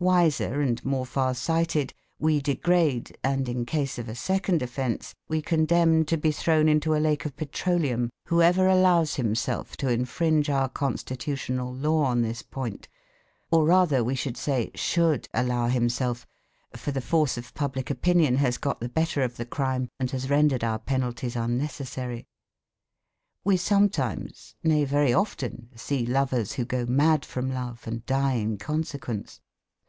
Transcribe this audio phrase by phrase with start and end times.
[0.00, 5.42] Wiser and more far sighted, we degrade, and in case of a second offence we
[5.42, 10.68] condemn to be thrown into a lake of petroleum, whoever allows himself to infringe our
[10.68, 12.86] constitutional law on this point,
[13.50, 16.28] or rather we should say, should allow himself,
[16.76, 20.30] for the force of public opinion has got the better of the crime and has
[20.30, 22.24] rendered our penalties unnecessary.
[23.42, 28.58] We sometimes, nay very often, see lovers who go mad from love and die in
[28.58, 29.40] consequence.